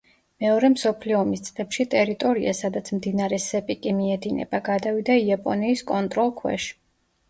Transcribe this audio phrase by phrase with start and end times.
[0.43, 6.73] მეორე მსოფლიო ომის წლებში ტერიტორია, სადაც მდინარე სეპიკი მიედინება, გადავიდა იაპონიის კონტროლ ქვეშ.